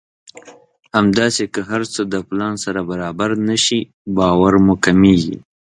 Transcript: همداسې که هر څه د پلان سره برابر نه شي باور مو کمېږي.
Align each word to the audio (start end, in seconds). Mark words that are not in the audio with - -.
همداسې 0.95 1.43
که 1.53 1.59
هر 1.69 1.81
څه 1.93 2.01
د 2.13 2.15
پلان 2.27 2.53
سره 2.63 2.81
برابر 2.91 3.29
نه 3.47 3.57
شي 3.65 3.79
باور 4.17 4.53
مو 4.65 4.75
کمېږي. 4.85 5.37